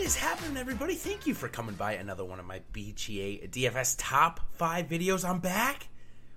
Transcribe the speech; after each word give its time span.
What 0.00 0.06
is 0.06 0.16
happening, 0.16 0.56
everybody? 0.56 0.94
Thank 0.94 1.26
you 1.26 1.34
for 1.34 1.46
coming 1.46 1.74
by 1.74 1.92
another 1.92 2.24
one 2.24 2.40
of 2.40 2.46
my 2.46 2.62
PGA 2.72 3.50
DFS 3.50 3.96
top 3.98 4.40
five 4.54 4.88
videos. 4.88 5.28
I'm 5.28 5.40
back 5.40 5.88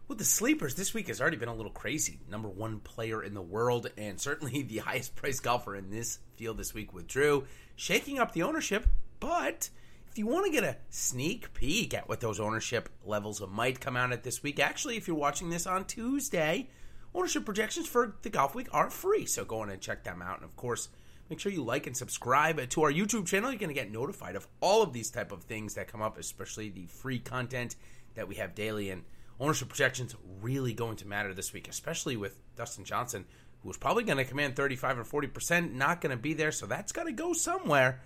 with 0.10 0.18
the 0.18 0.26
sleepers. 0.26 0.76
This 0.76 0.94
week 0.94 1.08
has 1.08 1.22
already 1.22 1.38
been 1.38 1.48
a 1.48 1.56
little 1.56 1.72
crazy. 1.72 2.20
Number 2.30 2.50
one 2.50 2.82
player 2.82 3.24
in 3.24 3.34
the 3.34 3.42
world, 3.42 3.90
and 3.98 4.20
certainly 4.20 4.64
the 4.64 4.78
highest 4.80 5.16
priced 5.16 5.44
golfer 5.44 5.78
in 5.78 5.90
this 5.90 6.20
field 6.36 6.58
this 6.58 6.74
week 6.74 6.94
with 6.94 7.08
Drew, 7.08 7.46
shaking 7.78 8.20
up 8.20 8.34
the 8.34 8.44
ownership. 8.44 8.86
But 9.22 9.70
if 10.12 10.18
you 10.18 10.28
want 10.28 10.46
to 10.46 10.52
get 10.52 10.66
a 10.66 10.76
sneak 10.90 11.54
peek 11.54 11.94
at 11.94 12.10
what 12.10 12.20
those 12.20 12.42
ownership 12.42 12.90
levels 13.06 13.42
might 13.50 13.80
come 13.80 13.96
out 13.96 14.12
at 14.12 14.24
this 14.24 14.44
week, 14.44 14.60
actually, 14.60 14.98
if 14.98 15.08
you're 15.08 15.16
watching 15.16 15.50
this 15.50 15.66
on 15.66 15.86
Tuesday, 15.86 16.68
ownership 17.16 17.46
projections 17.46 17.88
for 17.88 18.18
the 18.24 18.30
golf 18.30 18.56
week 18.56 18.68
are 18.74 18.90
free. 18.90 19.26
So 19.26 19.46
go 19.46 19.62
on 19.62 19.70
and 19.70 19.80
check 19.80 20.04
them 20.04 20.22
out. 20.22 20.42
And 20.42 20.44
of 20.44 20.54
course, 20.58 20.90
make 21.34 21.40
sure 21.40 21.52
you 21.52 21.64
like 21.64 21.88
and 21.88 21.98
subscribe 21.98 22.70
to 22.70 22.84
our 22.84 22.92
YouTube 22.92 23.26
channel. 23.26 23.50
You're 23.50 23.58
going 23.58 23.74
to 23.74 23.74
get 23.74 23.92
notified 23.92 24.36
of 24.36 24.48
all 24.62 24.84
of 24.84 24.94
these 24.94 25.10
type 25.10 25.32
of 25.32 25.42
things 25.42 25.74
that 25.74 25.88
come 25.88 26.00
up, 26.00 26.20
especially 26.20 26.70
the 26.70 26.86
free 26.86 27.18
content 27.18 27.76
that 28.14 28.28
we 28.28 28.36
have 28.36 28.54
daily. 28.54 28.92
And 28.92 29.02
ownership 29.40 29.68
projections 29.68 30.16
really 30.42 30.76
going 30.76 30.96
to 30.98 31.08
matter 31.08 31.34
this 31.34 31.52
week, 31.52 31.68
especially 31.68 32.18
with 32.18 32.40
Dustin 32.56 32.86
Johnson, 32.86 33.26
who's 33.64 33.78
probably 33.78 34.04
going 34.04 34.20
to 34.20 34.26
command 34.26 34.56
35 34.56 35.12
or 35.12 35.24
40%, 35.24 35.74
not 35.74 36.02
going 36.02 36.16
to 36.16 36.22
be 36.22 36.36
there. 36.36 36.52
So 36.52 36.68
that's 36.68 36.92
got 36.92 37.06
to 37.06 37.12
go 37.12 37.34
somewhere. 37.34 38.00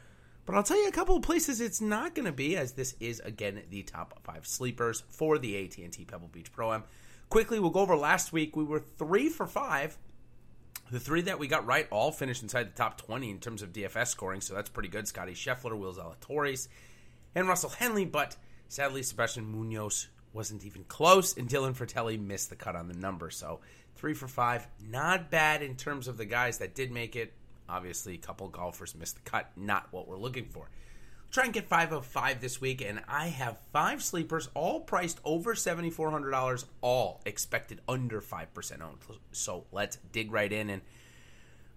But 0.46 0.56
I'll 0.56 0.64
tell 0.64 0.82
you 0.82 0.88
a 0.88 0.94
couple 0.94 1.18
of 1.18 1.24
places 1.24 1.60
it's 1.60 1.82
not 1.82 2.16
going 2.16 2.28
to 2.28 2.32
be, 2.32 2.56
as 2.56 2.72
this 2.72 2.96
is 3.02 3.20
again 3.20 3.62
the 3.70 3.84
top 3.84 4.24
five 4.24 4.48
sleepers 4.48 5.04
for 5.10 5.38
the 5.38 5.66
AT&T 5.66 6.06
Pebble 6.06 6.30
Beach 6.30 6.54
Pro 6.54 6.72
Am. 6.72 6.86
Quickly, 7.28 7.60
we'll 7.60 7.72
go 7.72 7.82
over 7.82 7.98
last 7.98 8.32
week. 8.32 8.56
We 8.56 8.64
were 8.64 8.80
three 8.80 9.28
for 9.28 9.48
five. 9.48 9.98
The 10.90 11.00
three 11.00 11.22
that 11.22 11.38
we 11.38 11.48
got 11.48 11.66
right 11.66 11.88
all 11.92 12.12
finished 12.12 12.44
inside 12.44 12.68
the 12.68 12.78
top 12.78 13.02
20 13.02 13.30
in 13.30 13.40
terms 13.40 13.62
of 13.62 13.74
DFS 13.74 14.08
scoring, 14.08 14.40
so 14.40 14.54
that's 14.54 14.70
pretty 14.70 14.90
good. 14.90 15.08
Scottie 15.08 15.34
Scheffler, 15.34 15.78
Will 15.78 15.94
Zalatoris, 15.94 16.70
and 17.36 17.48
Russell 17.48 17.70
Henley, 17.70 18.06
but 18.06 18.38
sadly, 18.70 19.04
Sebastian 19.04 19.46
Munoz 19.46 20.08
wasn't 20.32 20.66
even 20.66 20.86
close, 20.86 21.36
and 21.36 21.50
Dylan 21.50 21.76
Frittelli 21.76 22.20
missed 22.20 22.50
the 22.50 22.56
cut 22.56 22.76
on 22.76 22.88
the 22.88 22.94
number. 22.94 23.30
So 23.30 23.60
three 23.96 24.14
for 24.14 24.28
five, 24.28 24.68
not 24.90 25.30
bad 25.30 25.62
in 25.62 25.76
terms 25.76 26.08
of 26.08 26.18
the 26.18 26.26
guys 26.26 26.60
that 26.60 26.74
did 26.74 26.92
make 26.92 27.16
it. 27.16 27.34
Obviously, 27.68 28.14
a 28.14 28.20
couple 28.20 28.48
golfers 28.48 28.96
missed 28.96 29.16
the 29.16 29.30
cut, 29.30 29.52
not 29.58 29.88
what 29.92 30.08
we're 30.08 30.18
looking 30.18 30.46
for. 30.46 30.70
Try 31.30 31.44
and 31.44 31.54
get 31.54 31.68
five 31.68 31.92
of 31.92 32.06
five 32.06 32.42
this 32.42 32.62
week, 32.62 32.82
and 32.82 33.02
I 33.08 33.28
have 33.28 33.60
five 33.72 34.02
sleepers, 34.02 34.50
all 34.54 34.80
priced 34.80 35.20
over 35.24 35.56
seventy 35.56 35.90
four 35.90 36.10
hundred 36.10 36.32
dollars, 36.32 36.66
all 36.82 37.22
expected 37.26 37.82
under 37.88 38.22
five 38.22 38.54
percent 38.54 38.82
owned. 38.82 39.00
So 39.34 39.66
let's 39.72 39.98
dig 40.12 40.32
right 40.32 40.52
in. 40.52 40.70
And 40.70 40.82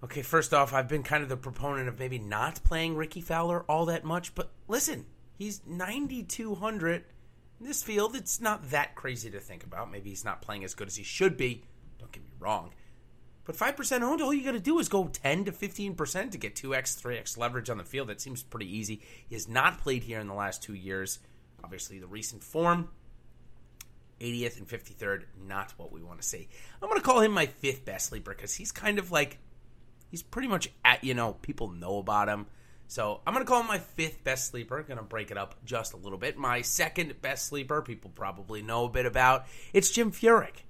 okay, 0.04 0.22
first 0.22 0.54
off, 0.54 0.72
I've 0.72 0.88
been 0.88 1.02
kind 1.02 1.22
of 1.22 1.28
the 1.28 1.36
proponent 1.36 1.88
of 1.88 1.98
maybe 1.98 2.18
not 2.18 2.62
playing 2.64 2.96
Rickie 2.96 3.20
Fowler 3.20 3.64
all 3.68 3.86
that 3.86 4.04
much, 4.04 4.34
but 4.34 4.50
listen, 4.68 5.04
he's 5.36 5.60
ninety 5.66 6.22
two 6.22 6.54
hundred 6.54 7.04
in 7.58 7.66
this 7.66 7.82
field. 7.82 8.14
It's 8.14 8.40
not 8.40 8.70
that 8.70 8.94
crazy 8.94 9.30
to 9.30 9.40
think 9.40 9.64
about. 9.64 9.90
Maybe 9.90 10.10
he's 10.10 10.24
not 10.24 10.42
playing 10.42 10.64
as 10.64 10.74
good 10.74 10.88
as 10.88 10.96
he 10.96 11.04
should 11.04 11.36
be. 11.36 11.64
Don't 11.98 12.12
get 12.12 12.22
me 12.22 12.30
wrong. 12.38 12.70
But 13.50 13.74
5% 13.74 14.02
owned, 14.02 14.22
all 14.22 14.32
you 14.32 14.44
got 14.44 14.52
to 14.52 14.60
do 14.60 14.78
is 14.78 14.88
go 14.88 15.08
10 15.08 15.46
to 15.46 15.50
15% 15.50 16.30
to 16.30 16.38
get 16.38 16.54
2x, 16.54 17.02
3x 17.02 17.36
leverage 17.36 17.68
on 17.68 17.78
the 17.78 17.84
field. 17.84 18.06
That 18.06 18.20
seems 18.20 18.44
pretty 18.44 18.76
easy. 18.76 19.00
He 19.28 19.34
has 19.34 19.48
not 19.48 19.80
played 19.80 20.04
here 20.04 20.20
in 20.20 20.28
the 20.28 20.34
last 20.34 20.62
two 20.62 20.74
years. 20.74 21.18
Obviously, 21.64 21.98
the 21.98 22.06
recent 22.06 22.44
form, 22.44 22.90
80th 24.20 24.58
and 24.58 24.68
53rd, 24.68 25.24
not 25.48 25.74
what 25.78 25.90
we 25.90 26.00
want 26.00 26.22
to 26.22 26.28
see. 26.28 26.48
I'm 26.80 26.88
going 26.88 27.00
to 27.00 27.04
call 27.04 27.22
him 27.22 27.32
my 27.32 27.46
fifth 27.46 27.84
best 27.84 28.06
sleeper 28.06 28.32
because 28.32 28.54
he's 28.54 28.70
kind 28.70 29.00
of 29.00 29.10
like, 29.10 29.38
he's 30.12 30.22
pretty 30.22 30.46
much 30.46 30.70
at, 30.84 31.02
you 31.02 31.14
know, 31.14 31.32
people 31.32 31.72
know 31.72 31.98
about 31.98 32.28
him. 32.28 32.46
So 32.86 33.20
I'm 33.26 33.34
going 33.34 33.44
to 33.44 33.50
call 33.50 33.62
him 33.62 33.66
my 33.66 33.78
fifth 33.78 34.22
best 34.22 34.46
sleeper. 34.48 34.80
Going 34.84 34.98
to 34.98 35.02
break 35.02 35.32
it 35.32 35.36
up 35.36 35.56
just 35.64 35.92
a 35.92 35.96
little 35.96 36.18
bit. 36.18 36.38
My 36.38 36.62
second 36.62 37.20
best 37.20 37.46
sleeper, 37.46 37.82
people 37.82 38.12
probably 38.14 38.62
know 38.62 38.84
a 38.84 38.88
bit 38.88 39.06
about, 39.06 39.46
it's 39.72 39.90
Jim 39.90 40.12
Furyk. 40.12 40.62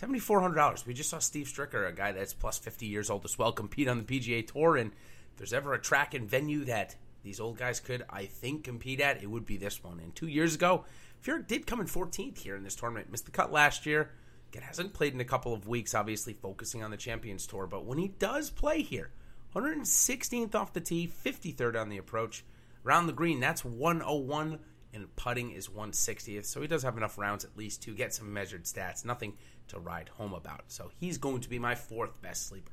$7,400. 0.00 0.86
We 0.86 0.94
just 0.94 1.10
saw 1.10 1.18
Steve 1.18 1.46
Stricker, 1.46 1.88
a 1.88 1.92
guy 1.92 2.12
that's 2.12 2.34
plus 2.34 2.58
50 2.58 2.86
years 2.86 3.08
old 3.08 3.24
as 3.24 3.38
well, 3.38 3.52
compete 3.52 3.88
on 3.88 3.98
the 3.98 4.04
PGA 4.04 4.46
Tour. 4.46 4.76
And 4.76 4.92
if 4.92 5.36
there's 5.38 5.52
ever 5.52 5.74
a 5.74 5.80
track 5.80 6.14
and 6.14 6.28
venue 6.28 6.64
that 6.64 6.96
these 7.22 7.40
old 7.40 7.56
guys 7.56 7.80
could, 7.80 8.04
I 8.10 8.26
think, 8.26 8.64
compete 8.64 9.00
at, 9.00 9.22
it 9.22 9.26
would 9.26 9.46
be 9.46 9.56
this 9.56 9.82
one. 9.82 9.98
And 10.00 10.14
two 10.14 10.28
years 10.28 10.54
ago, 10.54 10.84
Furyk 11.24 11.46
did 11.46 11.66
come 11.66 11.80
in 11.80 11.86
14th 11.86 12.38
here 12.38 12.56
in 12.56 12.62
this 12.62 12.76
tournament. 12.76 13.10
Missed 13.10 13.24
the 13.24 13.30
cut 13.30 13.50
last 13.50 13.86
year. 13.86 14.10
Again, 14.52 14.62
hasn't 14.62 14.92
played 14.92 15.14
in 15.14 15.20
a 15.20 15.24
couple 15.24 15.52
of 15.52 15.66
weeks, 15.66 15.94
obviously 15.94 16.34
focusing 16.34 16.84
on 16.84 16.90
the 16.90 16.96
Champions 16.96 17.46
Tour. 17.46 17.66
But 17.66 17.84
when 17.84 17.98
he 17.98 18.08
does 18.08 18.50
play 18.50 18.82
here, 18.82 19.10
116th 19.54 20.54
off 20.54 20.72
the 20.72 20.80
tee, 20.80 21.10
53rd 21.24 21.80
on 21.80 21.88
the 21.88 21.96
approach. 21.96 22.44
Around 22.84 23.06
the 23.06 23.12
green, 23.12 23.40
that's 23.40 23.64
101 23.64 24.60
and 24.96 25.14
putting 25.14 25.52
is 25.52 25.68
160th. 25.68 26.46
So 26.46 26.60
he 26.60 26.66
does 26.66 26.82
have 26.82 26.96
enough 26.96 27.18
rounds 27.18 27.44
at 27.44 27.56
least 27.56 27.82
to 27.82 27.94
get 27.94 28.14
some 28.14 28.32
measured 28.32 28.64
stats. 28.64 29.04
Nothing 29.04 29.34
to 29.68 29.78
ride 29.78 30.08
home 30.08 30.32
about. 30.32 30.64
So 30.68 30.90
he's 30.98 31.18
going 31.18 31.40
to 31.42 31.48
be 31.48 31.58
my 31.58 31.74
fourth 31.74 32.20
best 32.22 32.48
sleeper. 32.48 32.72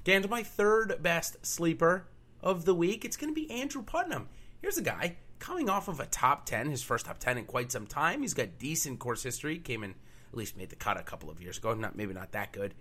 Again, 0.00 0.22
to 0.22 0.28
my 0.28 0.42
third 0.42 1.02
best 1.02 1.44
sleeper 1.44 2.06
of 2.42 2.64
the 2.64 2.74
week, 2.74 3.04
it's 3.04 3.16
going 3.16 3.32
to 3.32 3.40
be 3.40 3.50
Andrew 3.50 3.82
Putnam. 3.82 4.28
Here's 4.60 4.78
a 4.78 4.82
guy 4.82 5.16
coming 5.38 5.68
off 5.68 5.88
of 5.88 6.00
a 6.00 6.06
top 6.06 6.46
10, 6.46 6.70
his 6.70 6.82
first 6.82 7.06
top 7.06 7.18
10 7.18 7.38
in 7.38 7.44
quite 7.44 7.70
some 7.70 7.86
time. 7.86 8.22
He's 8.22 8.34
got 8.34 8.58
decent 8.58 8.98
course 8.98 9.22
history. 9.22 9.58
Came 9.58 9.84
in, 9.84 9.90
at 9.90 10.38
least 10.38 10.56
made 10.56 10.70
the 10.70 10.76
cut 10.76 10.96
a 10.96 11.02
couple 11.02 11.30
of 11.30 11.40
years 11.40 11.58
ago. 11.58 11.74
Not 11.74 11.96
Maybe 11.96 12.14
not 12.14 12.32
that 12.32 12.52
good. 12.52 12.74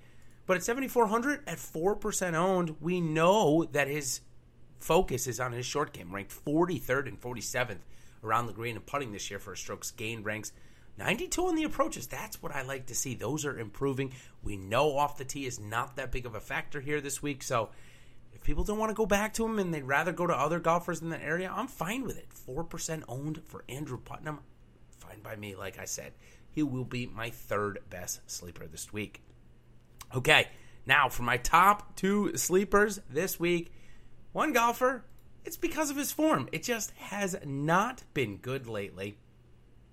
But 0.46 0.58
at 0.58 0.64
7,400, 0.64 1.44
at 1.46 1.58
4% 1.58 2.34
owned, 2.34 2.76
we 2.82 3.02
know 3.02 3.66
that 3.72 3.88
his 3.88 4.22
focus 4.80 5.28
is 5.28 5.40
on 5.40 5.52
his 5.52 5.66
short 5.66 5.94
game, 5.94 6.16
ranked 6.16 6.34
43rd 6.34 7.08
and 7.08 7.22
47th 7.22 7.80
around 8.24 8.48
the 8.48 8.54
green 8.54 8.76
and 8.76 8.86
putting 8.86 9.12
this 9.12 9.30
year 9.30 9.40
for 9.40 9.56
strokes 9.56 9.92
gained 9.92 10.26
ranks. 10.26 10.52
92 10.98 11.46
on 11.46 11.56
the 11.56 11.64
approaches. 11.64 12.08
That's 12.08 12.42
what 12.44 12.54
I 12.54 12.62
like 12.62 12.88
to 12.88 12.96
see. 12.96 13.16
Those 13.16 13.46
are 13.46 13.58
improving. 13.58 14.14
We 14.44 14.58
know 14.58 14.98
off 14.98 15.18
the 15.18 15.24
tee 15.24 15.46
is 15.46 15.60
not 15.60 15.96
that 15.96 16.12
big 16.12 16.26
of 16.26 16.36
a 16.36 16.42
factor 16.42 16.82
here 16.82 17.00
this 17.00 17.24
week. 17.24 17.42
So 17.42 17.70
if 18.34 18.44
people 18.44 18.66
don't 18.66 18.78
want 18.78 18.90
to 18.90 18.96
go 18.96 19.06
back 19.06 19.34
to 19.36 19.46
him 19.46 19.60
and 19.60 19.74
they'd 19.74 19.84
rather 19.84 20.12
go 20.12 20.28
to 20.28 20.34
other 20.34 20.60
golfers 20.60 21.02
in 21.02 21.10
the 21.10 21.22
area, 21.22 21.52
I'm 21.54 21.68
fine 21.68 22.04
with 22.04 22.18
it. 22.18 22.28
4% 22.48 23.04
owned 23.08 23.42
for 23.46 23.64
Andrew 23.70 23.98
Putnam. 23.98 24.40
Fine 24.98 25.22
by 25.22 25.38
me, 25.38 25.56
like 25.56 25.80
I 25.80 25.86
said. 25.86 26.14
He 26.50 26.64
will 26.64 26.86
be 26.86 27.08
my 27.08 27.30
third 27.30 27.80
best 27.90 28.20
sleeper 28.30 28.68
this 28.68 28.92
week. 28.92 29.22
Okay, 30.14 30.48
now 30.86 31.08
for 31.08 31.24
my 31.24 31.38
top 31.38 31.96
two 31.96 32.36
sleepers 32.36 33.00
this 33.10 33.40
week. 33.40 33.72
One 34.32 34.54
golfer, 34.54 35.06
it's 35.46 35.58
because 35.58 35.90
of 35.90 35.98
his 35.98 36.12
form. 36.12 36.50
It 36.52 36.64
just 36.64 36.92
has 36.92 37.36
not 37.46 38.04
been 38.14 38.38
good 38.38 38.68
lately. 38.68 39.18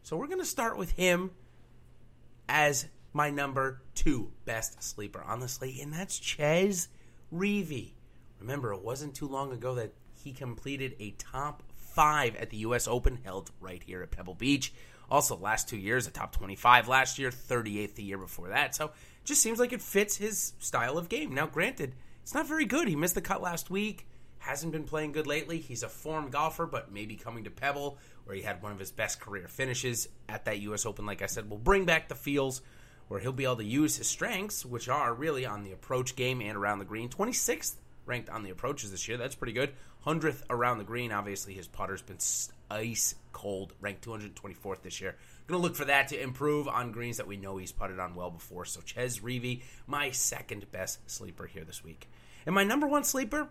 So 0.02 0.16
we're 0.16 0.26
going 0.26 0.40
to 0.40 0.44
start 0.44 0.78
with 0.78 0.92
him 0.92 1.30
as 2.48 2.86
my 3.12 3.30
number 3.30 3.82
two 3.94 4.30
best 4.44 4.82
sleeper 4.82 5.24
slate, 5.46 5.82
and 5.82 5.92
that's 5.92 6.18
Chez 6.18 6.88
Reavie. 7.32 7.92
Remember, 8.38 8.72
it 8.72 8.82
wasn't 8.82 9.14
too 9.14 9.26
long 9.26 9.52
ago 9.52 9.74
that 9.74 9.94
he 10.22 10.32
completed 10.32 10.94
a 11.00 11.12
top 11.12 11.62
five 11.76 12.36
at 12.36 12.50
the 12.50 12.58
U.S. 12.58 12.86
Open 12.86 13.18
held 13.24 13.50
right 13.60 13.82
here 13.82 14.02
at 14.02 14.10
Pebble 14.10 14.34
Beach. 14.34 14.72
Also, 15.10 15.36
last 15.36 15.68
two 15.68 15.78
years, 15.78 16.06
a 16.06 16.10
top 16.10 16.32
25 16.36 16.88
last 16.88 17.18
year, 17.18 17.30
38th 17.30 17.94
the 17.94 18.02
year 18.02 18.18
before 18.18 18.48
that. 18.48 18.74
So, 18.74 18.90
just 19.24 19.40
seems 19.40 19.58
like 19.58 19.72
it 19.72 19.80
fits 19.80 20.16
his 20.16 20.52
style 20.58 20.98
of 20.98 21.08
game. 21.08 21.32
Now, 21.34 21.46
granted, 21.46 21.94
it's 22.22 22.34
not 22.34 22.46
very 22.46 22.64
good. 22.64 22.88
He 22.88 22.96
missed 22.96 23.14
the 23.14 23.20
cut 23.20 23.40
last 23.40 23.70
week, 23.70 24.06
hasn't 24.46 24.72
been 24.72 24.84
playing 24.84 25.12
good 25.12 25.26
lately. 25.26 25.58
He's 25.58 25.82
a 25.82 25.88
form 25.88 26.30
golfer, 26.30 26.66
but 26.66 26.92
maybe 26.92 27.16
coming 27.16 27.44
to 27.44 27.50
Pebble, 27.50 27.98
where 28.24 28.36
he 28.36 28.42
had 28.42 28.62
one 28.62 28.72
of 28.72 28.78
his 28.78 28.92
best 28.92 29.20
career 29.20 29.48
finishes 29.48 30.08
at 30.28 30.44
that 30.44 30.60
U.S. 30.60 30.86
Open, 30.86 31.04
like 31.04 31.20
I 31.20 31.26
said, 31.26 31.50
will 31.50 31.58
bring 31.58 31.84
back 31.84 32.08
the 32.08 32.14
feels 32.14 32.62
where 33.08 33.20
he'll 33.20 33.32
be 33.32 33.44
able 33.44 33.56
to 33.56 33.64
use 33.64 33.96
his 33.96 34.06
strengths, 34.06 34.64
which 34.64 34.88
are 34.88 35.12
really 35.12 35.44
on 35.44 35.64
the 35.64 35.72
approach 35.72 36.14
game 36.16 36.40
and 36.40 36.56
around 36.56 36.78
the 36.78 36.84
green. 36.84 37.08
26th 37.08 37.74
ranked 38.04 38.30
on 38.30 38.44
the 38.44 38.50
approaches 38.50 38.90
this 38.92 39.08
year. 39.08 39.16
That's 39.16 39.34
pretty 39.34 39.52
good. 39.52 39.72
100th 40.06 40.42
around 40.48 40.78
the 40.78 40.84
green. 40.84 41.10
Obviously, 41.10 41.52
his 41.52 41.66
putter's 41.66 42.02
been 42.02 42.18
ice 42.70 43.16
cold, 43.32 43.74
ranked 43.80 44.06
224th 44.06 44.82
this 44.82 45.00
year. 45.00 45.16
Going 45.48 45.60
to 45.60 45.62
look 45.62 45.76
for 45.76 45.84
that 45.84 46.08
to 46.08 46.20
improve 46.20 46.68
on 46.68 46.92
greens 46.92 47.16
that 47.16 47.26
we 47.26 47.36
know 47.36 47.56
he's 47.56 47.72
putted 47.72 47.98
on 47.98 48.14
well 48.14 48.30
before. 48.30 48.64
So, 48.64 48.80
Chez 48.84 49.20
Reavie, 49.20 49.62
my 49.86 50.12
second 50.12 50.70
best 50.70 51.10
sleeper 51.10 51.46
here 51.46 51.64
this 51.64 51.82
week. 51.82 52.08
And 52.46 52.54
my 52.54 52.62
number 52.62 52.86
one 52.86 53.02
sleeper, 53.02 53.48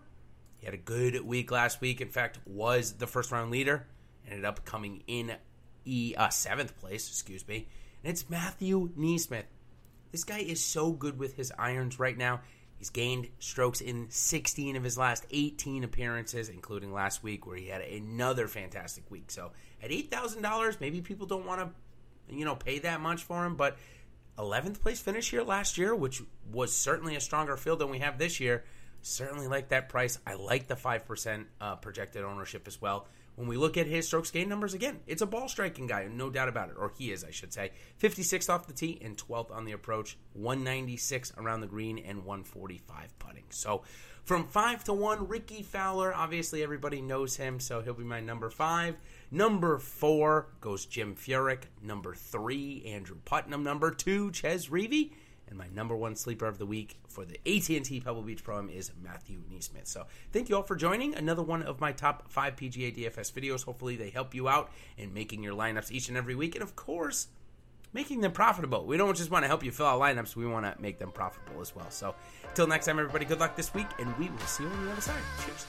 he 0.66 0.72
had 0.72 0.80
a 0.80 0.82
good 0.82 1.24
week 1.24 1.52
last 1.52 1.80
week. 1.80 2.00
In 2.00 2.08
fact, 2.08 2.40
was 2.44 2.94
the 2.94 3.06
first 3.06 3.30
round 3.30 3.52
leader. 3.52 3.86
Ended 4.28 4.44
up 4.44 4.64
coming 4.64 5.04
in 5.06 5.36
e, 5.84 6.14
uh, 6.16 6.28
seventh 6.30 6.76
place, 6.80 7.08
excuse 7.08 7.46
me. 7.46 7.68
And 8.02 8.10
it's 8.10 8.28
Matthew 8.28 8.90
NeSmith. 8.98 9.44
This 10.10 10.24
guy 10.24 10.40
is 10.40 10.60
so 10.60 10.90
good 10.90 11.20
with 11.20 11.36
his 11.36 11.52
irons 11.56 12.00
right 12.00 12.18
now. 12.18 12.40
He's 12.78 12.90
gained 12.90 13.28
strokes 13.38 13.80
in 13.80 14.10
16 14.10 14.74
of 14.74 14.82
his 14.82 14.98
last 14.98 15.24
18 15.30 15.84
appearances, 15.84 16.48
including 16.48 16.92
last 16.92 17.22
week 17.22 17.46
where 17.46 17.56
he 17.56 17.68
had 17.68 17.82
another 17.82 18.48
fantastic 18.48 19.08
week. 19.08 19.30
So 19.30 19.52
at 19.80 19.90
$8,000, 19.90 20.80
maybe 20.80 21.00
people 21.00 21.28
don't 21.28 21.46
want 21.46 21.60
to, 21.60 22.34
you 22.34 22.44
know, 22.44 22.56
pay 22.56 22.80
that 22.80 23.00
much 23.00 23.22
for 23.22 23.46
him, 23.46 23.54
but 23.54 23.76
11th 24.36 24.80
place 24.80 24.98
finish 24.98 25.30
here 25.30 25.42
last 25.42 25.78
year, 25.78 25.94
which 25.94 26.22
was 26.50 26.76
certainly 26.76 27.14
a 27.14 27.20
stronger 27.20 27.56
field 27.56 27.78
than 27.78 27.88
we 27.88 28.00
have 28.00 28.18
this 28.18 28.40
year. 28.40 28.64
Certainly 29.06 29.46
like 29.46 29.68
that 29.68 29.88
price. 29.88 30.18
I 30.26 30.34
like 30.34 30.66
the 30.66 30.74
5% 30.74 31.44
uh, 31.60 31.76
projected 31.76 32.24
ownership 32.24 32.66
as 32.66 32.80
well 32.80 33.06
when 33.36 33.48
we 33.48 33.56
look 33.56 33.76
at 33.76 33.86
his 33.86 34.06
strokes 34.06 34.30
gain 34.30 34.48
numbers 34.48 34.74
again, 34.74 35.00
it's 35.06 35.22
a 35.22 35.26
ball 35.26 35.48
striking 35.48 35.86
guy, 35.86 36.08
no 36.10 36.30
doubt 36.30 36.48
about 36.48 36.70
it, 36.70 36.76
or 36.78 36.92
he 36.98 37.12
is, 37.12 37.22
I 37.22 37.30
should 37.30 37.52
say. 37.52 37.70
56th 38.00 38.50
off 38.50 38.66
the 38.66 38.72
tee 38.72 38.98
and 39.02 39.16
12th 39.16 39.54
on 39.54 39.66
the 39.66 39.72
approach, 39.72 40.16
196 40.32 41.34
around 41.36 41.60
the 41.60 41.66
green, 41.66 41.98
and 41.98 42.24
145 42.24 43.18
putting. 43.18 43.44
So 43.50 43.82
from 44.24 44.48
5 44.48 44.84
to 44.84 44.94
1, 44.94 45.28
Rickie 45.28 45.62
Fowler, 45.62 46.14
obviously 46.14 46.62
everybody 46.62 47.02
knows 47.02 47.36
him, 47.36 47.60
so 47.60 47.82
he'll 47.82 47.94
be 47.94 48.04
my 48.04 48.20
number 48.20 48.48
5. 48.48 48.96
Number 49.30 49.78
4 49.78 50.48
goes 50.62 50.86
Jim 50.86 51.14
Furyk. 51.14 51.64
Number 51.82 52.14
3, 52.14 52.84
Andrew 52.86 53.18
Putnam. 53.26 53.62
Number 53.62 53.90
2, 53.90 54.32
Chez 54.32 54.68
Reavie. 54.70 55.10
And 55.48 55.56
my 55.56 55.68
number 55.68 55.94
one 55.94 56.16
sleeper 56.16 56.46
of 56.46 56.58
the 56.58 56.66
week 56.66 56.98
for 57.08 57.24
the 57.24 57.38
AT&T 57.46 58.00
Pebble 58.00 58.22
Beach 58.22 58.42
Pro 58.42 58.66
is 58.66 58.90
Matthew 59.02 59.38
NeSmith. 59.52 59.86
So 59.86 60.06
thank 60.32 60.48
you 60.48 60.56
all 60.56 60.62
for 60.62 60.76
joining. 60.76 61.14
Another 61.14 61.42
one 61.42 61.62
of 61.62 61.80
my 61.80 61.92
top 61.92 62.30
five 62.30 62.56
PGA 62.56 62.96
DFS 62.96 63.32
videos. 63.32 63.64
Hopefully 63.64 63.96
they 63.96 64.10
help 64.10 64.34
you 64.34 64.48
out 64.48 64.70
in 64.96 65.14
making 65.14 65.42
your 65.42 65.54
lineups 65.54 65.90
each 65.90 66.08
and 66.08 66.16
every 66.16 66.34
week. 66.34 66.54
And 66.54 66.62
of 66.62 66.74
course, 66.74 67.28
making 67.92 68.20
them 68.20 68.32
profitable. 68.32 68.86
We 68.86 68.96
don't 68.96 69.16
just 69.16 69.30
want 69.30 69.44
to 69.44 69.48
help 69.48 69.62
you 69.62 69.70
fill 69.70 69.86
out 69.86 70.00
lineups. 70.00 70.36
We 70.36 70.46
want 70.46 70.66
to 70.66 70.80
make 70.80 70.98
them 70.98 71.12
profitable 71.12 71.60
as 71.60 71.74
well. 71.74 71.90
So 71.90 72.14
until 72.48 72.66
next 72.66 72.86
time, 72.86 72.98
everybody, 72.98 73.24
good 73.24 73.40
luck 73.40 73.56
this 73.56 73.72
week. 73.72 73.88
And 73.98 74.16
we 74.18 74.28
will 74.28 74.38
see 74.40 74.64
you 74.64 74.68
on 74.68 74.86
the 74.86 74.92
other 74.92 75.00
side. 75.00 75.22
Cheers. 75.44 75.66